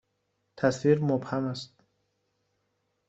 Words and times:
تصویر 0.57 0.99
مبهم 1.03 1.45
است. 1.47 1.75